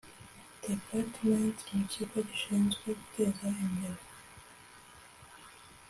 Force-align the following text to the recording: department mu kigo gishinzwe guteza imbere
department 0.67 1.53
mu 1.75 1.81
kigo 1.93 2.17
gishinzwe 2.27 2.85
guteza 2.99 3.45
imbere 3.65 4.03